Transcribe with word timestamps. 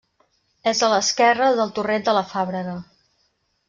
És 0.71 0.81
a 0.87 0.89
l'esquerra 0.93 1.51
del 1.61 1.77
torrent 1.79 2.11
de 2.11 2.19
la 2.21 2.27
Fàbrega. 2.35 2.79